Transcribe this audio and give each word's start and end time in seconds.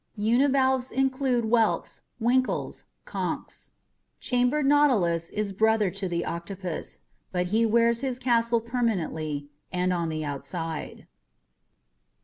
Univalves 0.17 0.91
include 0.91 1.43
whelks, 1.45 2.01
winkles, 2.19 2.85
conchs. 3.05 3.73
Chambered 4.19 4.65
nautilus 4.65 5.29
is 5.29 5.53
brother 5.53 5.91
to 5.91 6.07
the 6.07 6.25
octopus, 6.25 7.01
but 7.31 7.49
he 7.53 7.67
wears 7.67 7.99
his 8.01 8.17
castle 8.17 8.61
permanently 8.61 9.49
and 9.71 9.93
on 9.93 10.09
the 10.09 10.25
outside. 10.25 11.05